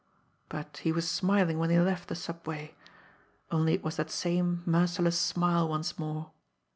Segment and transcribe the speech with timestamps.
[0.49, 2.73] But he was smiling when he left the subway
[3.51, 6.31] only it was that same merciless smile once more.